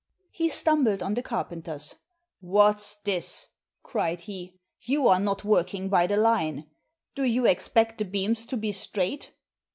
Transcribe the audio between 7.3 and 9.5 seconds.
expect the beams to be straight?